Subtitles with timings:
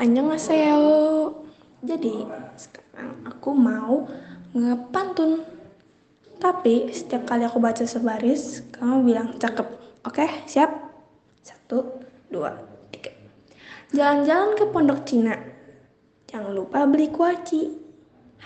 [0.00, 0.80] annyeonghaseyo.
[1.84, 2.24] Jadi,
[2.56, 4.08] sekarang aku mau
[4.56, 5.44] ngepantun.
[6.40, 9.68] Tapi setiap kali aku baca sebaris, kamu bilang cakep.
[10.08, 10.72] Oke, siap?
[11.44, 12.00] Satu,
[12.32, 12.56] dua,
[12.88, 13.12] tiga.
[13.92, 15.36] Jalan-jalan ke pondok Cina.
[16.32, 17.76] Jangan lupa beli kuaci.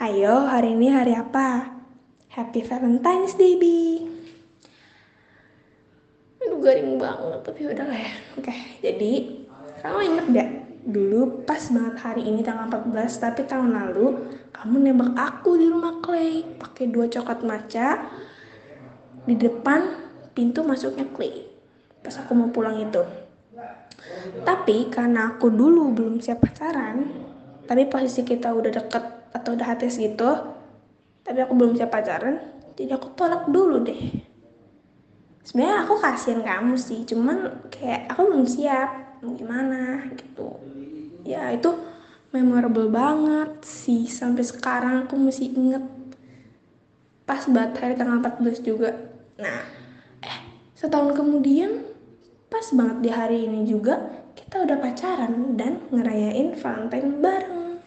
[0.00, 1.68] Hayo, hari ini hari apa?
[2.32, 4.08] Happy Valentine's Day, Bi.
[6.40, 8.12] Aduh, garing banget, tapi udahlah ya.
[8.40, 9.12] Oke, jadi
[9.84, 10.61] kamu inget gak?
[10.82, 16.02] Dulu pas banget hari ini tanggal 14, tapi tahun lalu kamu nembak aku di rumah
[16.02, 18.10] Clay pakai dua coklat maca
[19.22, 19.94] di depan
[20.34, 21.46] pintu masuknya Clay.
[22.02, 22.98] Pas aku mau pulang itu.
[24.42, 27.06] Tapi karena aku dulu belum siap pacaran,
[27.70, 30.30] tapi posisi kita udah deket atau udah hati gitu,
[31.22, 32.42] tapi aku belum siap pacaran,
[32.74, 34.02] jadi aku tolak dulu deh.
[35.46, 40.51] Sebenarnya aku kasihan kamu sih, cuman kayak aku belum siap, gimana gitu.
[41.32, 41.70] Ya itu
[42.32, 45.84] memorable banget sih sampai sekarang aku masih inget
[47.28, 48.90] pas banget hari tanggal 14 juga.
[49.40, 49.64] Nah,
[50.20, 50.38] eh
[50.76, 51.88] setahun kemudian
[52.52, 57.80] pas banget di hari ini juga kita udah pacaran dan ngerayain Valentine bareng.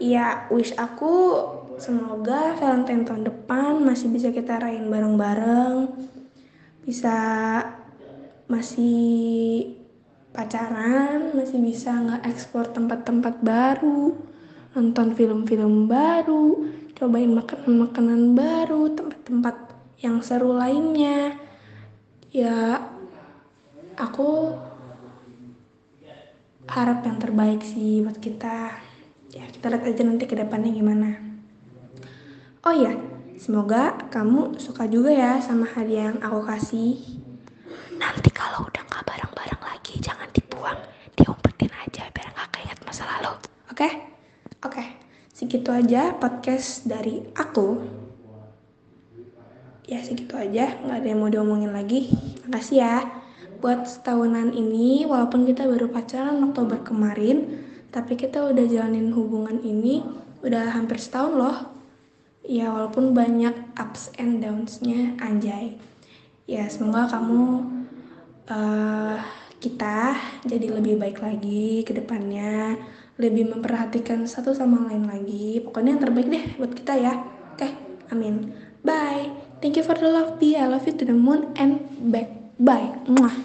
[0.00, 1.38] Ya, wish aku
[1.80, 5.92] semoga Valentine tahun depan masih bisa kita rayain bareng-bareng.
[6.84, 7.16] Bisa
[8.50, 9.81] masih
[10.32, 11.92] pacaran, masih bisa
[12.24, 14.16] ekspor tempat-tempat baru,
[14.72, 16.64] nonton film-film baru,
[16.96, 19.56] cobain makanan-makanan baru, tempat-tempat
[20.00, 21.36] yang seru lainnya.
[22.32, 22.80] Ya,
[24.00, 24.56] aku
[26.72, 28.80] harap yang terbaik sih buat kita.
[29.32, 31.20] Ya, kita lihat aja nanti ke depannya gimana.
[32.64, 32.96] Oh ya,
[33.36, 36.96] semoga kamu suka juga ya sama hadiah yang aku kasih.
[37.98, 40.78] Nanti kalau udah nggak bareng-bareng lagi, jangan dibuang,
[41.18, 42.52] diumpetin aja biar nggak
[43.22, 43.32] keinget masa lalu.
[43.70, 43.88] Oke?
[44.62, 44.84] Oke,
[45.34, 47.82] segitu aja podcast dari aku.
[49.86, 52.10] Ya segitu aja, nggak ada yang mau diomongin lagi.
[52.46, 52.96] Makasih ya
[53.62, 57.62] buat setahunan ini walaupun kita baru pacaran Oktober kemarin
[57.94, 60.02] tapi kita udah jalanin hubungan ini
[60.42, 61.56] udah hampir setahun loh
[62.42, 65.78] ya walaupun banyak ups and downs-nya anjay
[66.50, 67.70] ya semoga kamu
[68.50, 69.22] uh,
[69.62, 72.74] kita jadi lebih baik lagi ke depannya
[73.22, 75.62] lebih memperhatikan satu sama lain lagi.
[75.62, 77.14] Pokoknya yang terbaik deh buat kita ya.
[77.54, 77.70] Oke
[78.10, 78.50] amin.
[78.82, 79.30] Bye.
[79.62, 80.42] Thank you for the love.
[80.42, 82.26] Be I love you to the moon and back.
[82.58, 82.98] Bye.
[83.06, 83.34] Mwah.